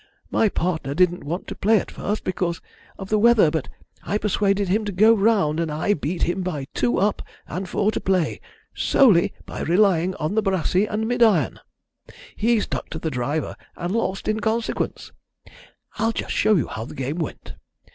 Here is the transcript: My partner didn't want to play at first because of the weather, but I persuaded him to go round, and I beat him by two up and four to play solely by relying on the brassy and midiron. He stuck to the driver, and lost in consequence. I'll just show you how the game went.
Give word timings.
My 0.31 0.49
partner 0.49 0.95
didn't 0.95 1.23
want 1.25 1.45
to 1.47 1.53
play 1.55 1.77
at 1.79 1.91
first 1.91 2.23
because 2.23 2.59
of 2.97 3.09
the 3.09 3.19
weather, 3.19 3.51
but 3.51 3.69
I 4.01 4.17
persuaded 4.17 4.67
him 4.67 4.83
to 4.85 4.91
go 4.91 5.13
round, 5.13 5.59
and 5.59 5.71
I 5.71 5.93
beat 5.93 6.23
him 6.23 6.41
by 6.41 6.65
two 6.73 6.97
up 6.97 7.21
and 7.45 7.69
four 7.69 7.91
to 7.91 7.99
play 7.99 8.41
solely 8.73 9.31
by 9.45 9.61
relying 9.61 10.15
on 10.15 10.33
the 10.33 10.41
brassy 10.41 10.87
and 10.87 11.05
midiron. 11.07 11.59
He 12.35 12.59
stuck 12.59 12.89
to 12.89 12.97
the 12.97 13.11
driver, 13.11 13.55
and 13.77 13.93
lost 13.93 14.27
in 14.27 14.39
consequence. 14.39 15.11
I'll 15.99 16.13
just 16.13 16.31
show 16.33 16.55
you 16.55 16.65
how 16.67 16.85
the 16.85 16.95
game 16.95 17.19
went. 17.19 17.53